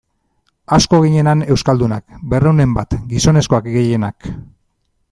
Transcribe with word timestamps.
Asko 0.77 1.01
ginen 1.03 1.29
han 1.31 1.43
euskaldunak, 1.55 2.17
berrehunen 2.35 2.75
bat, 2.79 2.99
gizonezkoak 3.13 3.71
gehienak. 3.79 4.33